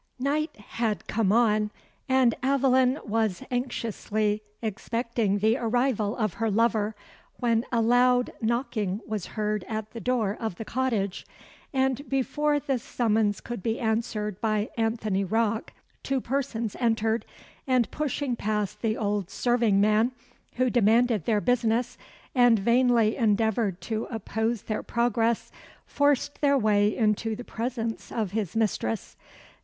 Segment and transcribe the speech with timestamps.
[0.17, 1.69] Night had come on,
[2.09, 6.95] and Aveline was anxiously expecting the arrival of her lover,
[7.37, 11.23] when a loud knocking was heard at the door of the cottage;
[11.71, 15.71] and before the summons could be answered by Anthony Rocke,
[16.01, 17.23] two persons entered,
[17.67, 20.13] and pushing past the old serving man,
[20.55, 21.95] who demanded their business,
[22.33, 25.51] and vainly endeavoured to oppose their progress,
[25.85, 29.15] forced their way into the presence of his mistress.